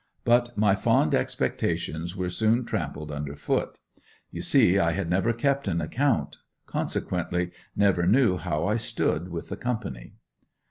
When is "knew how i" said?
8.07-8.77